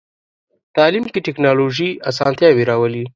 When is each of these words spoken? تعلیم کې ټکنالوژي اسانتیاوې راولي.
تعلیم 0.75 1.05
کې 1.13 1.19
ټکنالوژي 1.27 1.89
اسانتیاوې 2.09 2.63
راولي. 2.69 3.03